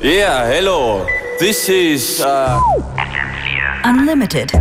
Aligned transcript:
Yeah, 0.00 0.46
hello. 0.46 1.04
This 1.40 1.68
is 1.68 2.20
uh 2.20 2.60
Unlimited. 3.82 4.52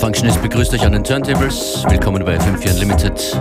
Functionist 0.00 0.40
begrüßt 0.40 0.72
euch 0.72 0.86
an 0.86 0.92
den 0.92 1.04
Turntables. 1.04 1.84
Willkommen 1.86 2.24
bei 2.24 2.38
FM4 2.38 2.70
Unlimited. 2.70 3.36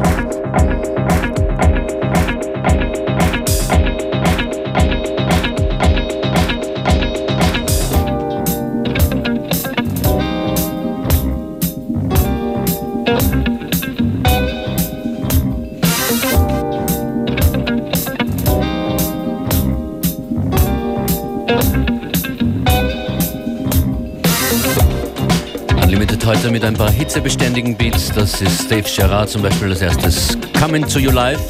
Heute 26.46 26.54
mit 26.54 26.64
ein 26.64 26.76
paar 26.76 26.92
hitzebeständigen 26.92 27.76
Beats. 27.76 28.12
Das 28.12 28.40
ist 28.40 28.70
Dave 28.70 28.84
Gerard 28.84 29.28
zum 29.32 29.42
Beispiel 29.42 29.70
als 29.70 29.82
erstes 29.82 30.38
Coming 30.62 30.88
to 30.88 31.00
You 31.00 31.10
Live. 31.10 31.42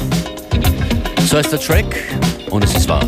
So 1.28 1.36
heißt 1.36 1.52
der 1.52 1.60
Track 1.60 1.94
und 2.48 2.64
es 2.64 2.74
ist 2.74 2.88
wahr. 2.88 3.06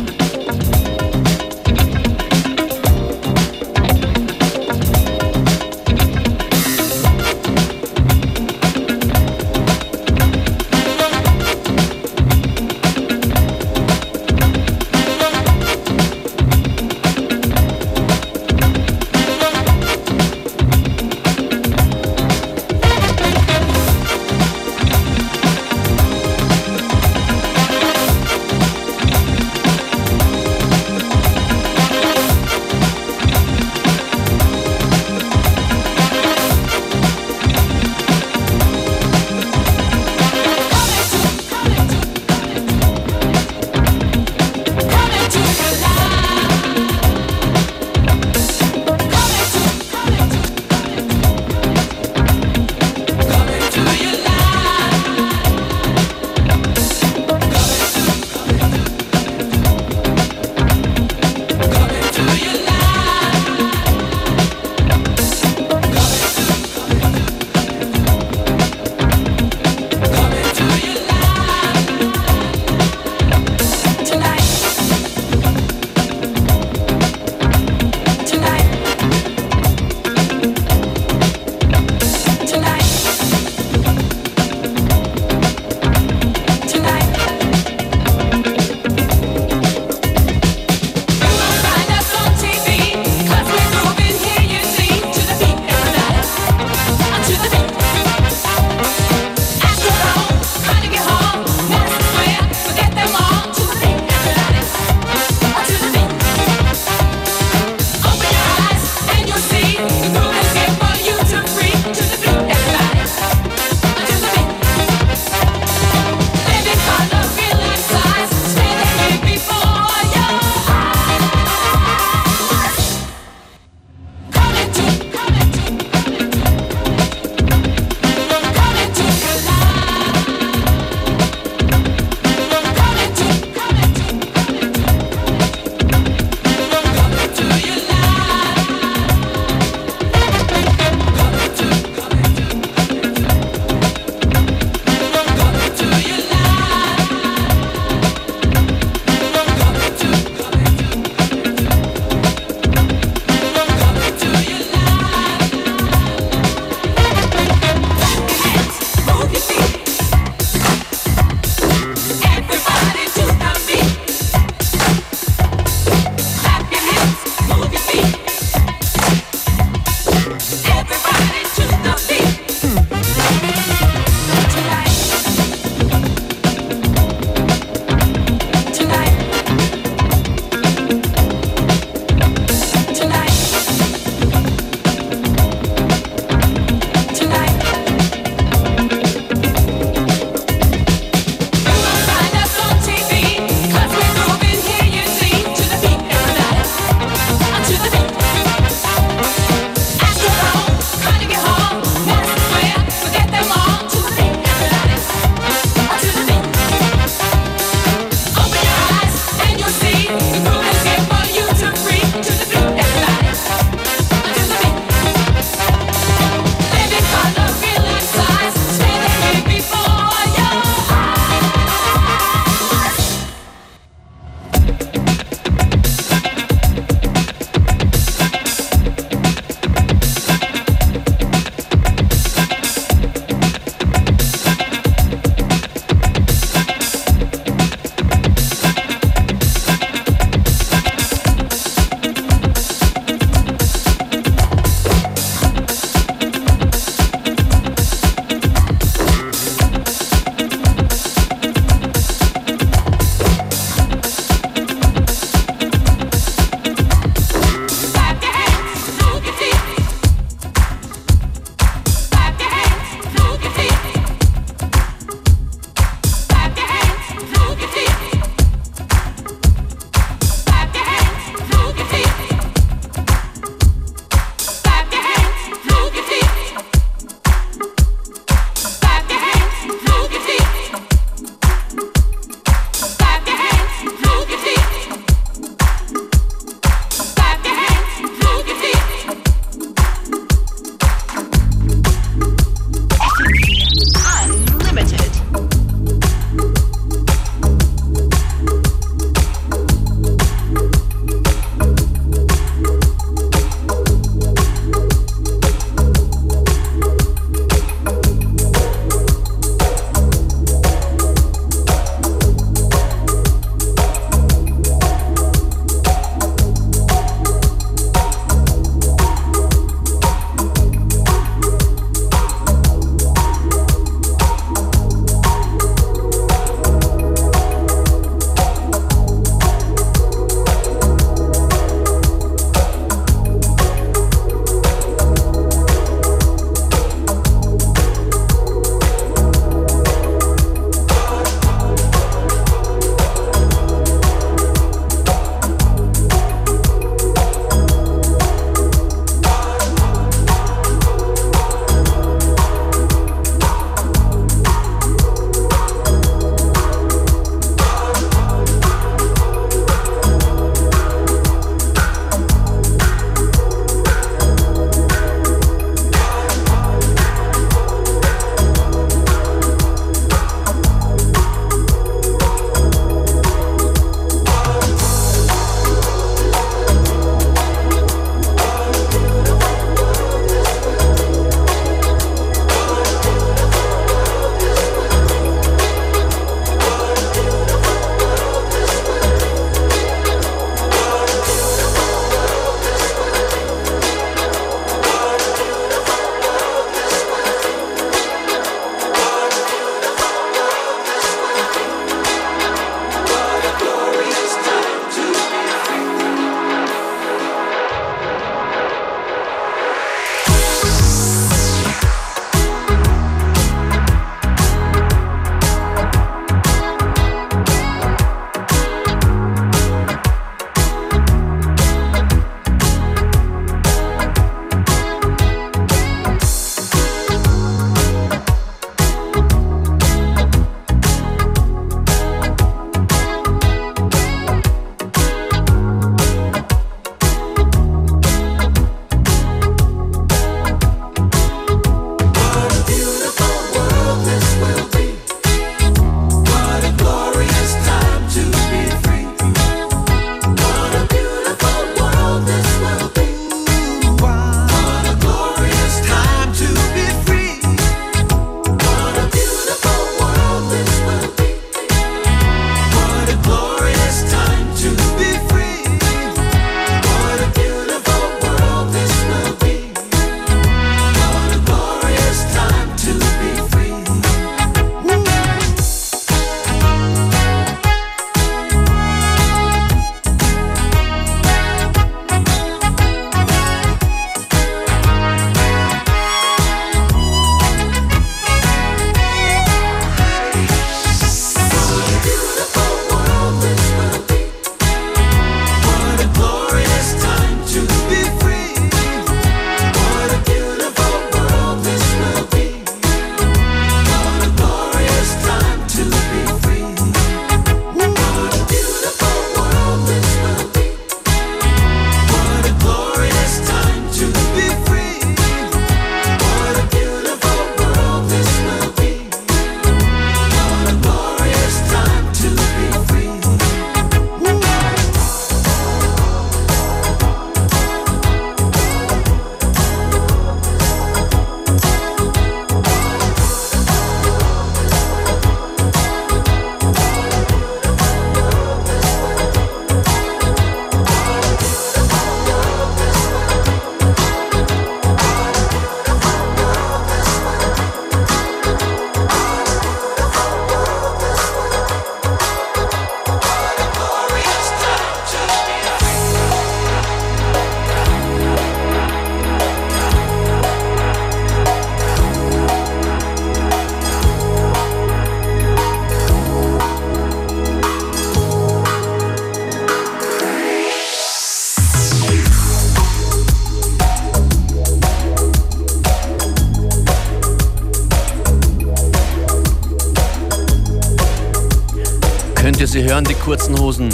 Kurzen 583.29 583.59
Hosen. 583.59 583.89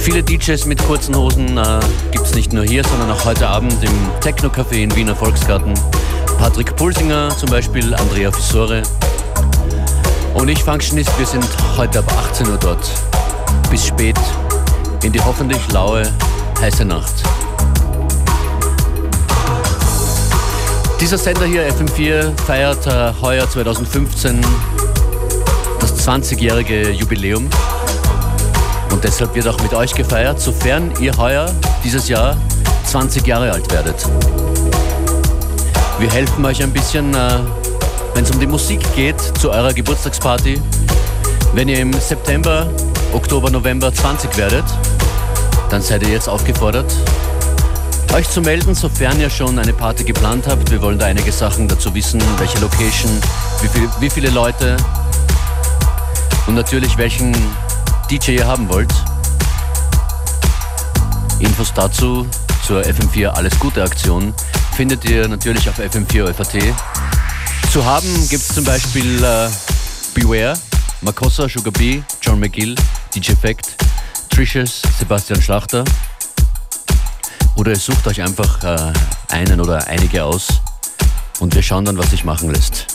Viele 0.00 0.20
DJs 0.20 0.66
mit 0.66 0.84
kurzen 0.84 1.14
Hosen 1.14 1.56
äh, 1.56 1.78
gibt 2.10 2.26
es 2.26 2.34
nicht 2.34 2.52
nur 2.52 2.64
hier, 2.64 2.82
sondern 2.82 3.08
auch 3.12 3.24
heute 3.24 3.46
Abend 3.46 3.72
im 3.84 4.10
Techno-Café 4.20 4.82
in 4.82 4.96
Wiener 4.96 5.14
Volksgarten. 5.14 5.72
Patrick 6.36 6.74
Pulsinger 6.74 7.28
zum 7.38 7.50
Beispiel, 7.50 7.94
Andrea 7.94 8.32
Fissore. 8.32 8.82
Und 10.34 10.48
ich, 10.48 10.60
Functionist, 10.64 11.16
wir 11.20 11.24
sind 11.24 11.46
heute 11.76 12.00
ab 12.00 12.12
18 12.30 12.48
Uhr 12.48 12.58
dort. 12.58 12.84
Bis 13.70 13.86
spät 13.86 14.18
in 15.04 15.12
die 15.12 15.20
hoffentlich 15.20 15.60
laue, 15.70 16.02
heiße 16.60 16.84
Nacht. 16.84 17.14
Dieser 21.00 21.16
Sender 21.16 21.46
hier, 21.46 21.72
FM4, 21.72 22.36
feiert 22.44 22.84
äh, 22.88 23.12
heuer 23.22 23.48
2015 23.48 24.44
das 25.78 26.08
20-jährige 26.08 26.90
Jubiläum. 26.90 27.48
Und 28.90 29.02
deshalb 29.04 29.34
wird 29.34 29.48
auch 29.48 29.60
mit 29.60 29.74
euch 29.74 29.94
gefeiert, 29.94 30.40
sofern 30.40 30.92
ihr 31.00 31.16
heuer, 31.16 31.50
dieses 31.82 32.08
Jahr, 32.08 32.36
20 32.86 33.26
Jahre 33.26 33.52
alt 33.52 33.70
werdet. 33.72 33.96
Wir 35.98 36.10
helfen 36.10 36.44
euch 36.44 36.62
ein 36.62 36.72
bisschen, 36.72 37.14
äh, 37.14 37.40
wenn 38.14 38.24
es 38.24 38.30
um 38.30 38.40
die 38.40 38.46
Musik 38.46 38.80
geht, 38.94 39.20
zu 39.38 39.50
eurer 39.50 39.72
Geburtstagsparty. 39.72 40.60
Wenn 41.54 41.68
ihr 41.68 41.78
im 41.80 41.92
September, 41.92 42.66
Oktober, 43.12 43.50
November 43.50 43.92
20 43.92 44.36
werdet, 44.36 44.64
dann 45.70 45.82
seid 45.82 46.02
ihr 46.02 46.10
jetzt 46.10 46.28
aufgefordert, 46.28 46.92
euch 48.14 48.28
zu 48.28 48.40
melden, 48.40 48.74
sofern 48.74 49.20
ihr 49.20 49.30
schon 49.30 49.58
eine 49.58 49.72
Party 49.72 50.04
geplant 50.04 50.46
habt. 50.46 50.70
Wir 50.70 50.80
wollen 50.80 50.98
da 50.98 51.06
einige 51.06 51.32
Sachen 51.32 51.66
dazu 51.66 51.92
wissen, 51.94 52.22
welche 52.38 52.58
Location, 52.58 53.10
wie, 53.60 53.68
viel, 53.68 53.88
wie 53.98 54.10
viele 54.10 54.30
Leute 54.30 54.76
und 56.46 56.54
natürlich 56.54 56.96
welchen 56.96 57.34
DJ 58.10 58.32
ihr 58.32 58.46
haben 58.46 58.68
wollt. 58.68 58.92
Infos 61.38 61.72
dazu 61.74 62.26
zur 62.66 62.82
FM4 62.82 63.28
Alles 63.28 63.58
Gute 63.58 63.82
Aktion 63.82 64.34
findet 64.76 65.04
ihr 65.04 65.26
natürlich 65.26 65.68
auf 65.68 65.78
FM4 65.78 66.32
FAT. 66.32 66.74
Zu 67.72 67.84
haben 67.84 68.28
gibt 68.28 68.42
es 68.42 68.48
zum 68.48 68.64
Beispiel 68.64 69.22
äh, 69.24 69.48
Beware, 70.14 70.58
Makossa, 71.00 71.48
Sugar 71.48 71.72
B, 71.72 72.02
John 72.20 72.38
McGill, 72.38 72.74
DJ 73.14 73.32
Fact, 73.32 73.76
Trishers, 74.30 74.82
Sebastian 74.98 75.40
Schlachter. 75.40 75.84
Oder 77.56 77.72
ihr 77.72 77.78
sucht 77.78 78.06
euch 78.06 78.22
einfach 78.22 78.62
äh, 78.64 78.92
einen 79.28 79.60
oder 79.60 79.86
einige 79.86 80.24
aus 80.24 80.48
und 81.40 81.54
wir 81.54 81.62
schauen 81.62 81.84
dann, 81.84 81.98
was 81.98 82.10
sich 82.10 82.24
machen 82.24 82.50
lässt. 82.50 82.93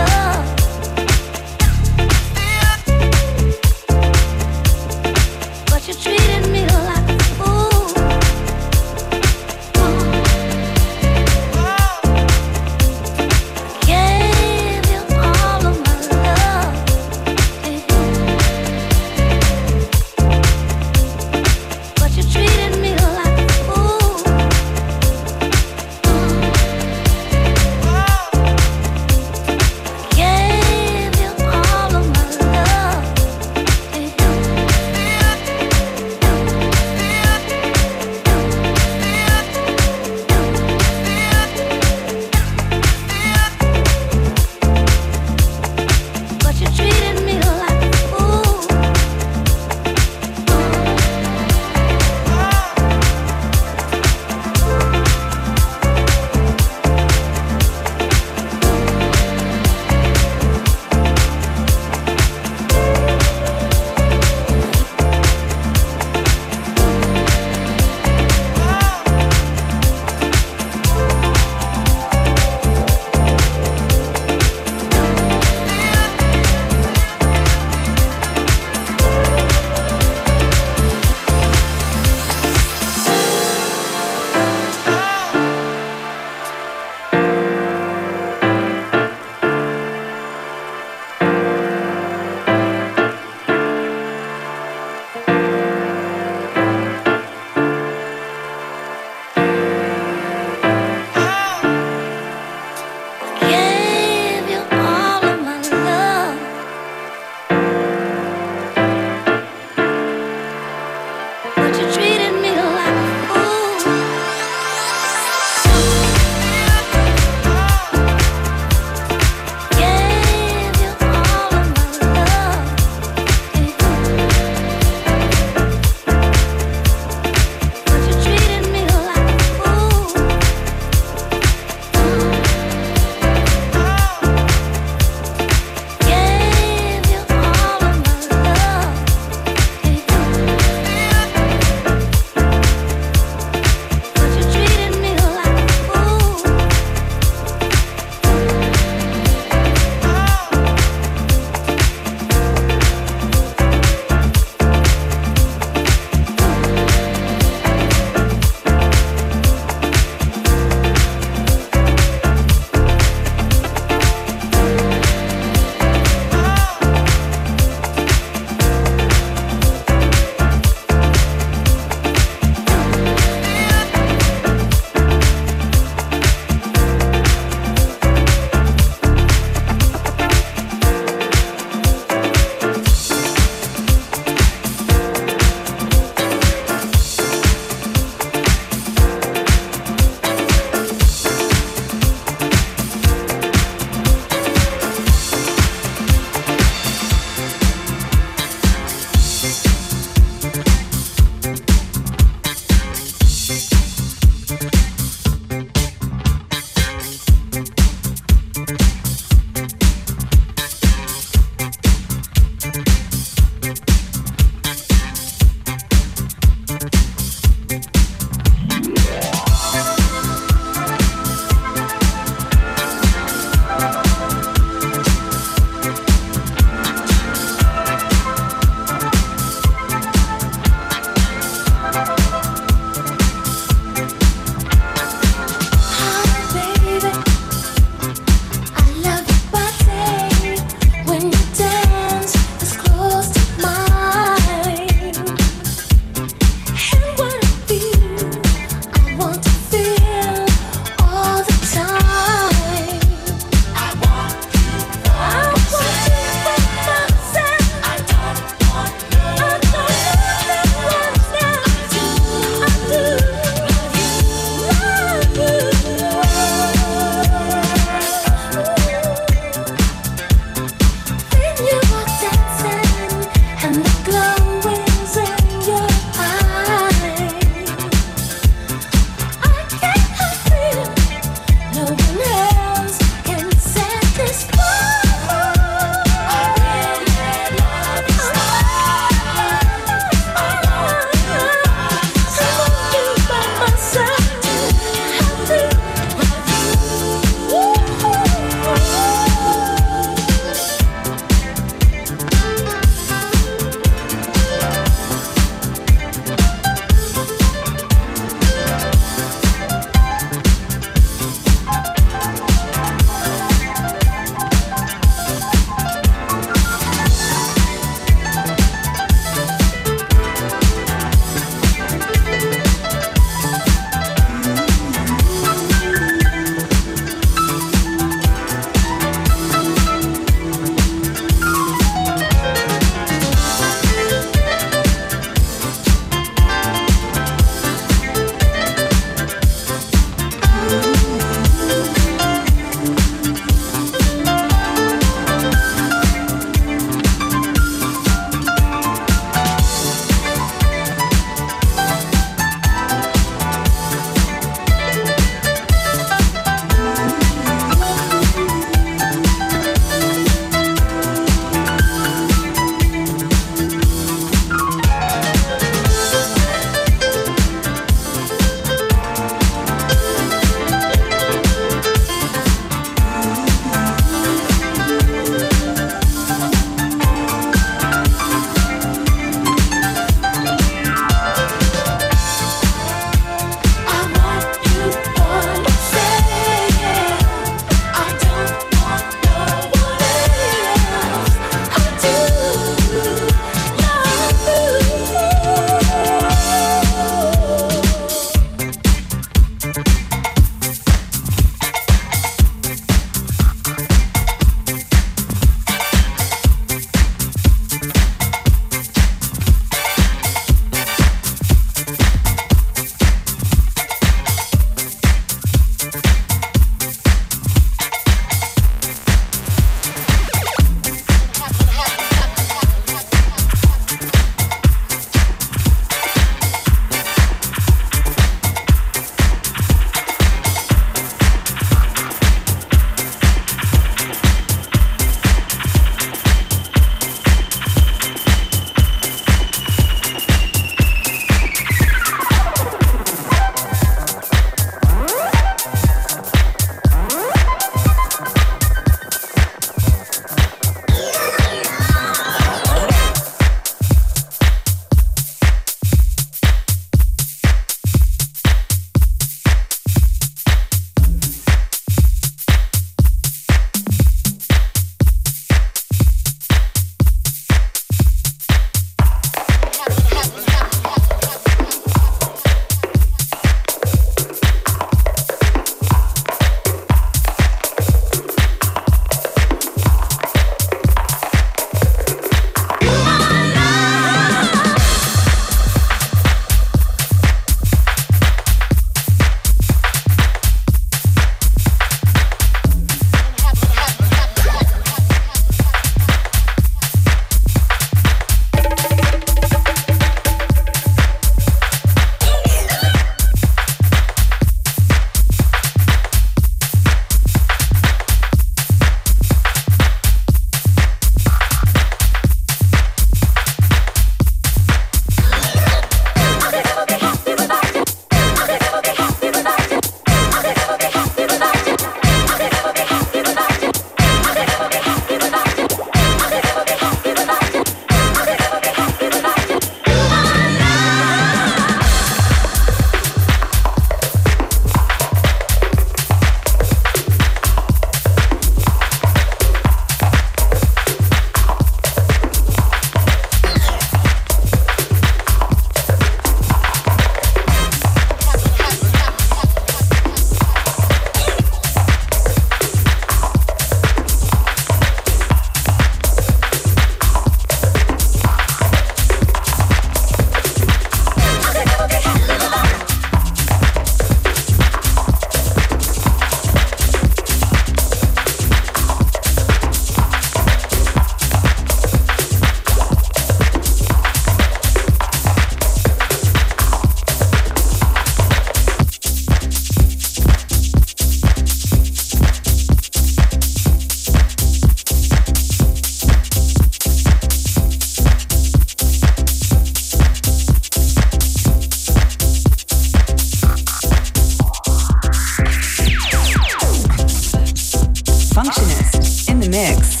Functionist 598.33 599.29
in 599.29 599.41
the 599.41 599.49
mix. 599.49 600.00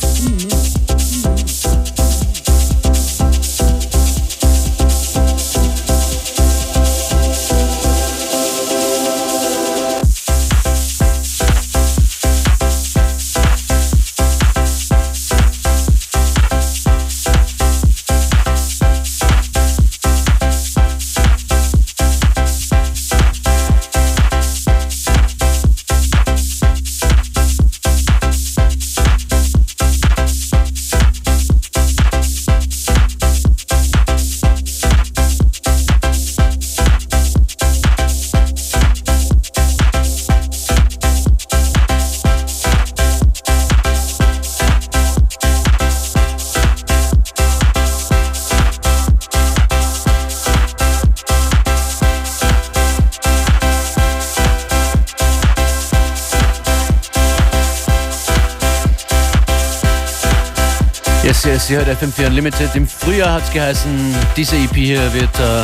Ihr 61.71 61.77
hört 61.77 62.03
FM4 62.03 62.27
Unlimited. 62.27 62.75
Im 62.75 62.85
Frühjahr 62.85 63.31
hat 63.31 63.43
es 63.43 63.53
geheißen, 63.53 64.13
diese 64.35 64.57
EP 64.57 64.75
hier 64.75 65.13
wird 65.13 65.39
äh, 65.39 65.63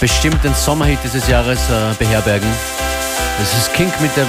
bestimmt 0.00 0.42
den 0.42 0.54
Sommerhit 0.54 0.98
dieses 1.04 1.28
Jahres 1.28 1.58
äh, 1.68 1.92
beherbergen. 1.98 2.48
Das 3.38 3.52
ist 3.52 3.74
Kink 3.74 3.92
mit, 4.00 4.16
der 4.16 4.24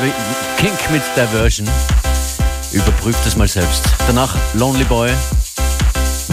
Kink 0.58 0.78
mit 0.92 1.02
Diversion. 1.16 1.66
Überprüft 2.74 3.26
es 3.26 3.38
mal 3.38 3.48
selbst. 3.48 3.86
Danach 4.06 4.36
Lonely 4.54 4.84
Boy 4.84 5.12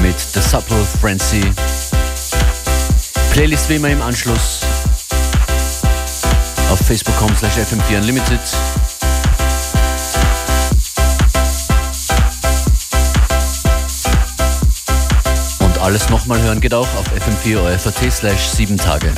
mit 0.02 0.18
The 0.18 0.40
Subtle 0.40 0.84
Frenzy. 1.00 1.44
Playlist 3.30 3.68
wie 3.68 3.76
immer 3.76 3.90
im 3.90 4.02
Anschluss 4.02 4.62
auf 6.72 6.80
facebook.com 6.80 7.30
slash 7.36 7.58
fm4 7.58 8.00
alles 15.86 16.10
nochmal 16.10 16.42
hören 16.42 16.60
geht 16.60 16.74
auch 16.74 16.88
auf 16.96 17.06
fm4 17.12 17.60
slash 18.10 18.48
7 18.48 18.76
Tage. 18.76 19.12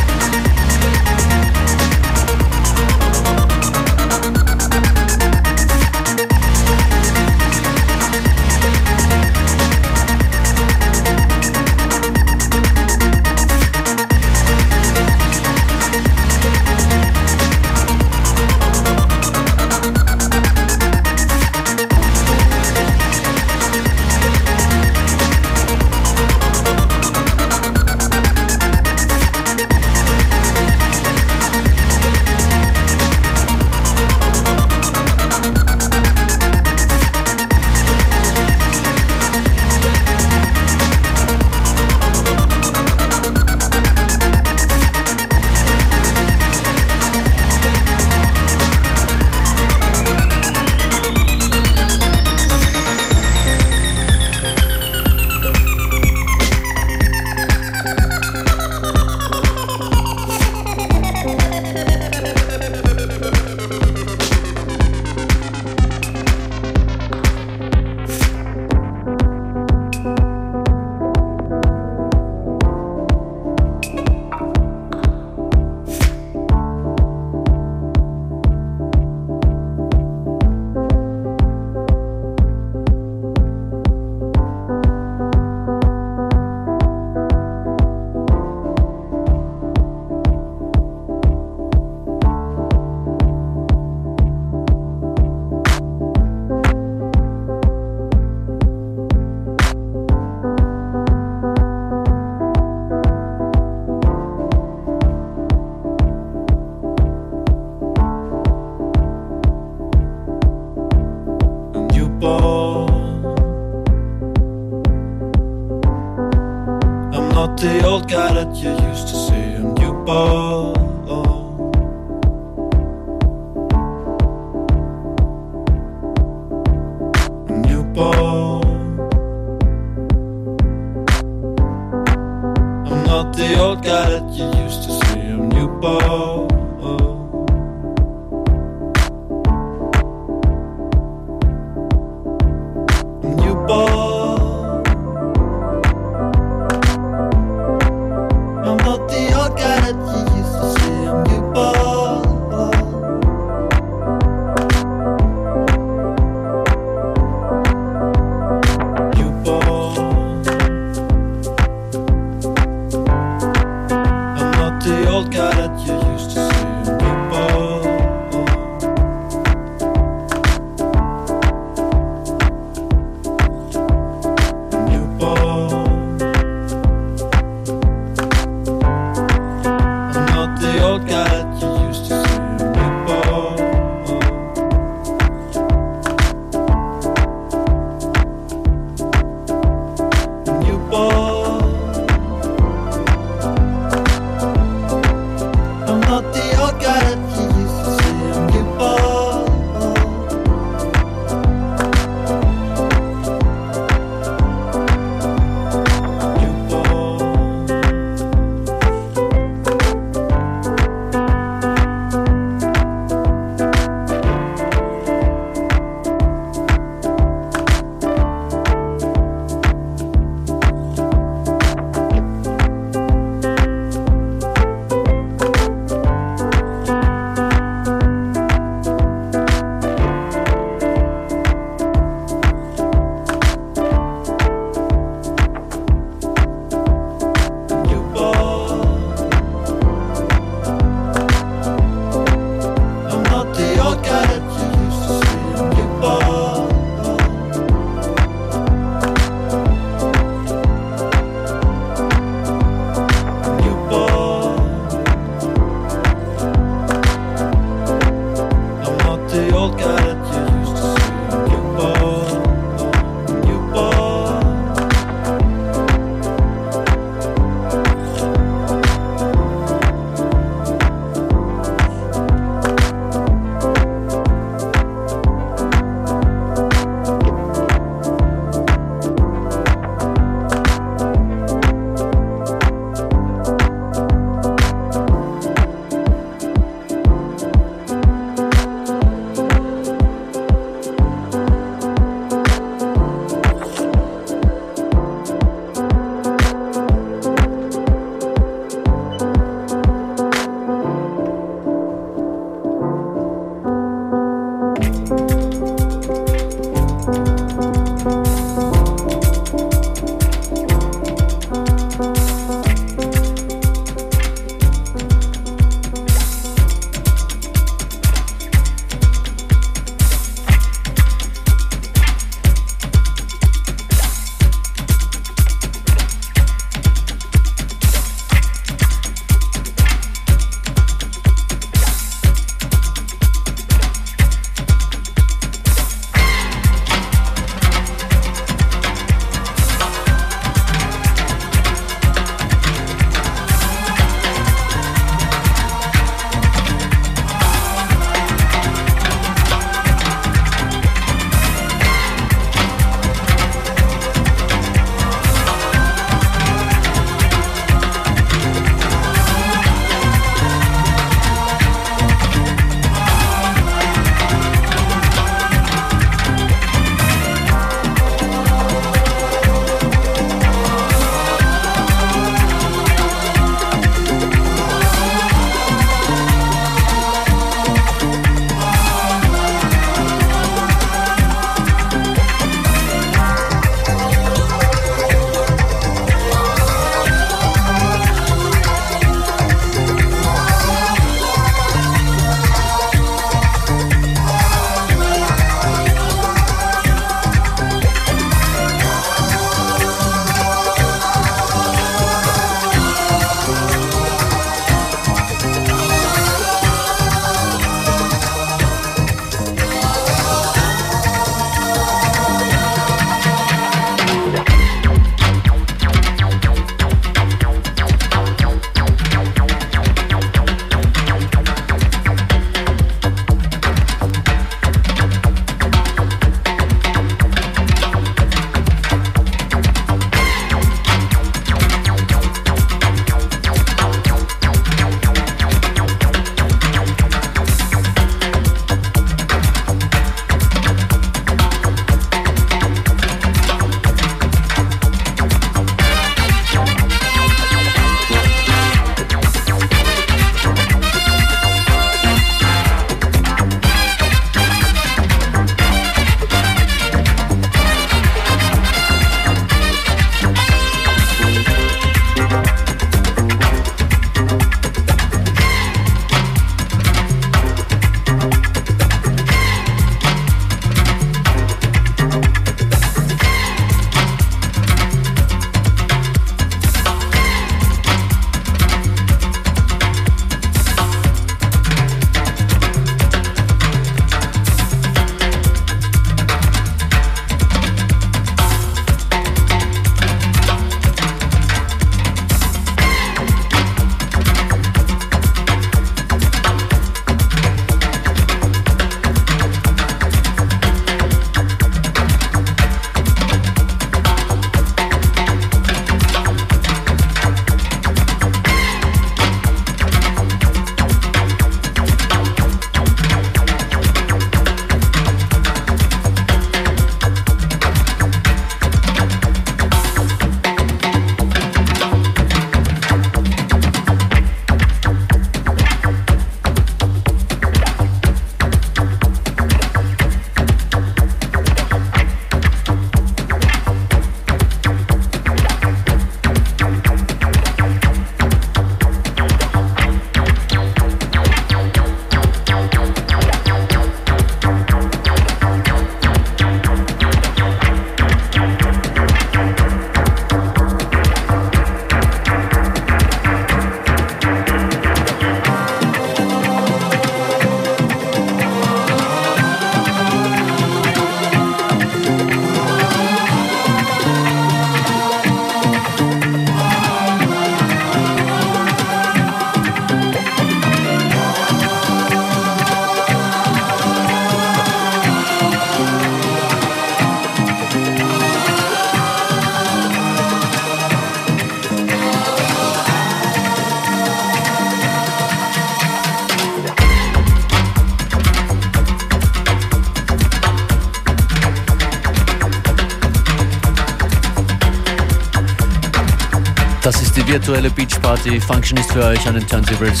Virtuelle 597.32 597.70
Beach 597.70 597.98
Party. 598.02 598.38
Function 598.38 598.76
ist 598.76 598.92
für 598.92 599.04
euch 599.04 599.26
an 599.26 599.34
den 599.34 599.46
Turntables. 599.46 600.00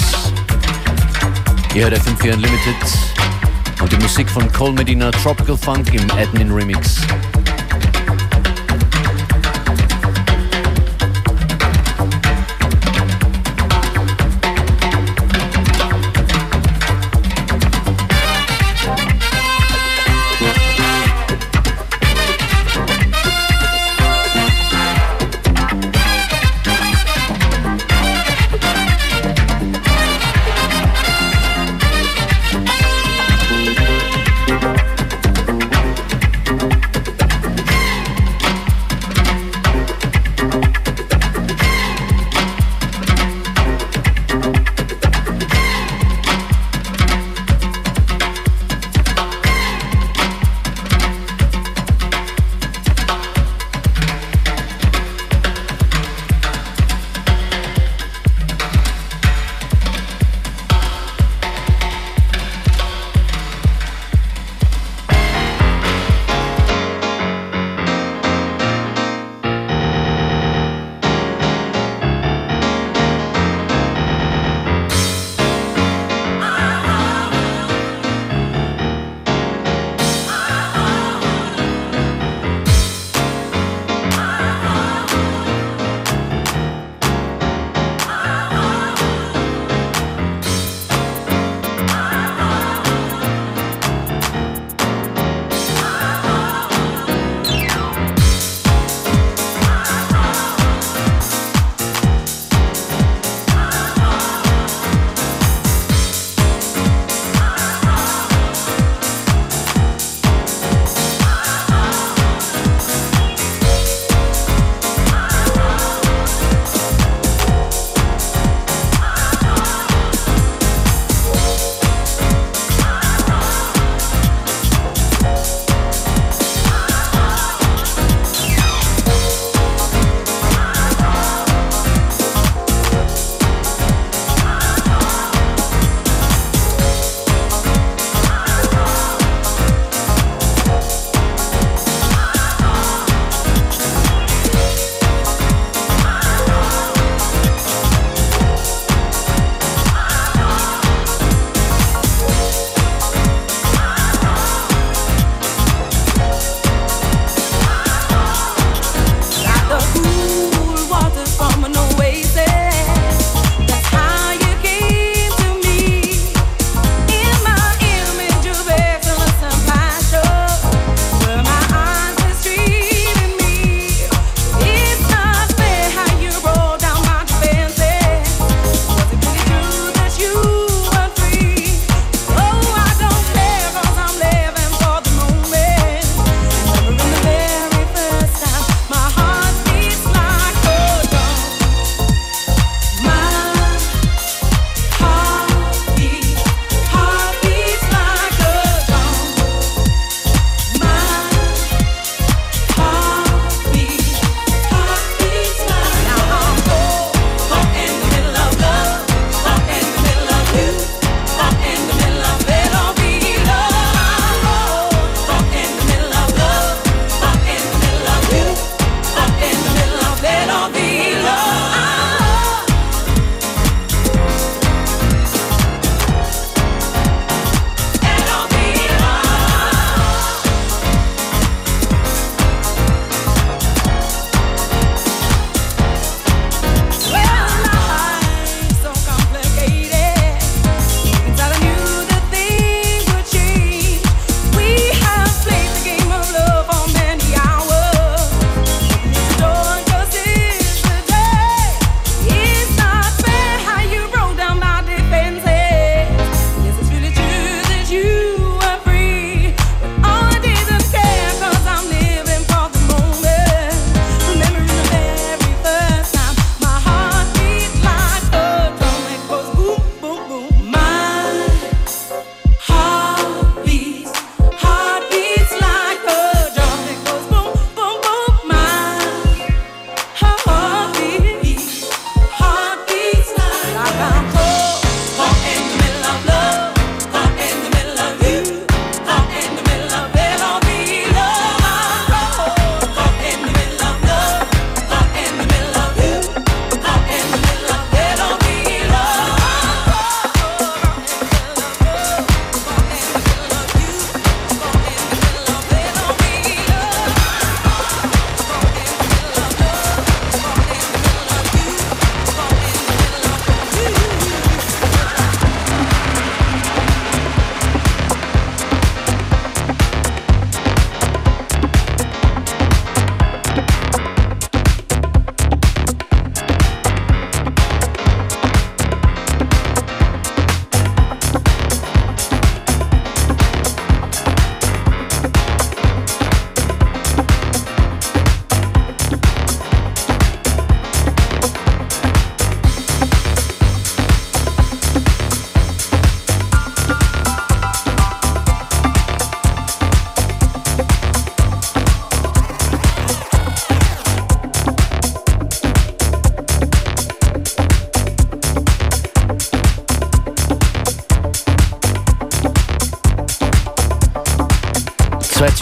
Ihr 1.74 1.84
hört 1.84 1.94
FM4 1.94 2.34
Unlimited 2.34 2.76
und 3.80 3.90
die 3.90 3.96
Musik 3.96 4.28
von 4.28 4.52
Cole 4.52 4.72
Medina 4.72 5.10
Tropical 5.10 5.56
Funk 5.56 5.94
im 5.94 6.10
Admin 6.10 6.52
Remix. 6.52 7.00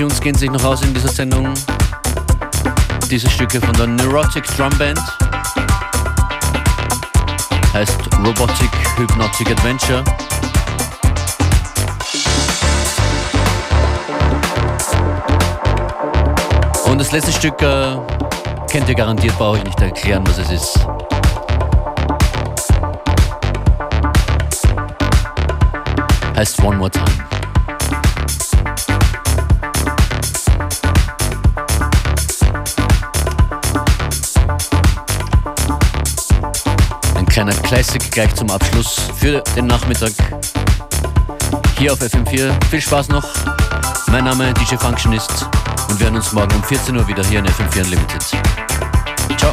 Tunes 0.00 0.18
gehen 0.18 0.34
sich 0.34 0.50
noch 0.50 0.64
aus 0.64 0.80
in 0.80 0.94
dieser 0.94 1.10
Sendung. 1.10 1.52
Diese 3.10 3.28
Stücke 3.28 3.60
von 3.60 3.74
der 3.74 3.86
Neurotic 3.86 4.44
Drum 4.56 4.70
Band. 4.78 4.98
Heißt 7.74 7.98
Robotic 8.24 8.70
Hypnotic 8.96 9.50
Adventure. 9.50 10.02
Und 16.86 16.98
das 16.98 17.12
letzte 17.12 17.32
Stück 17.32 17.60
äh, 17.60 17.98
kennt 18.70 18.88
ihr 18.88 18.94
garantiert, 18.94 19.36
brauche 19.36 19.58
ich 19.58 19.64
nicht 19.64 19.82
erklären, 19.82 20.26
was 20.26 20.38
es 20.38 20.50
ist. 20.50 20.78
Heißt 26.34 26.58
One 26.62 26.78
More 26.78 26.90
Time. 26.90 27.29
Kleiner 37.46 37.62
Classic 37.62 38.10
gleich 38.10 38.34
zum 38.34 38.50
Abschluss 38.50 39.00
für 39.16 39.42
den 39.56 39.66
Nachmittag 39.66 40.12
hier 41.78 41.94
auf 41.94 41.98
FM4. 41.98 42.52
Viel 42.66 42.80
Spaß 42.82 43.08
noch. 43.08 43.26
Mein 44.08 44.24
Name 44.24 44.52
DJ 44.52 44.76
Functionist 44.76 45.46
und 45.88 45.98
wir 45.98 46.08
hören 46.08 46.16
uns 46.16 46.32
morgen 46.32 46.54
um 46.54 46.62
14 46.62 46.94
Uhr 46.94 47.08
wieder 47.08 47.24
hier 47.24 47.38
in 47.38 47.46
FM4 47.46 47.84
Unlimited. 47.84 48.22
Ciao. 49.38 49.52